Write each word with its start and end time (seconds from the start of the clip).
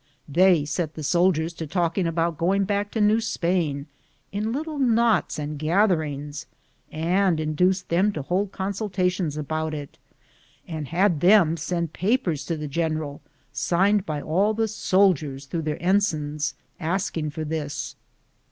They 0.27 0.65
set 0.65 0.95
the 0.95 1.03
sol 1.03 1.31
diers 1.31 1.55
to 1.57 1.67
talking 1.67 2.07
about 2.07 2.39
going 2.39 2.63
back 2.63 2.89
to 2.93 2.99
New 3.01 3.21
Spain, 3.21 3.85
in 4.31 4.51
little 4.51 4.79
knots 4.79 5.37
and 5.37 5.59
gatherings, 5.59 6.47
and 6.91 7.39
induced 7.39 7.89
them 7.89 8.11
to 8.13 8.23
hold 8.23 8.51
consultations 8.51 9.37
about 9.37 9.75
it, 9.75 9.99
and 10.67 10.87
had 10.87 11.19
them 11.19 11.55
send 11.55 11.93
papers 11.93 12.45
to 12.47 12.57
the 12.57 12.67
general, 12.67 13.21
signed 13.53 14.03
by 14.03 14.23
all 14.23 14.55
the 14.55 14.67
soldiers, 14.67 15.45
through 15.45 15.61
their 15.61 15.77
en 15.83 16.01
signs, 16.01 16.55
asking 16.79 17.29
for 17.29 17.43
this. 17.45 17.95